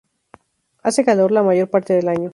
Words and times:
Hace 0.81 1.05
calor 1.05 1.31
la 1.31 1.43
mayor 1.43 1.69
parte 1.69 1.93
del 1.93 2.09
año. 2.09 2.29